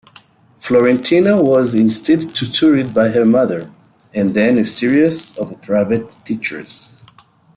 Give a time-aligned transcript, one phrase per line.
[0.57, 3.69] Florentino was instead tutored by her mother,
[4.15, 7.03] and then a series of private teachers.